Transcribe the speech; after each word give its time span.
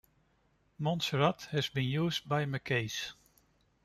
"Montserrat" 0.79 1.43
has 1.51 1.69
been 1.69 1.83
used 1.87 2.27
by 2.27 2.43
Macy's. 2.47 3.13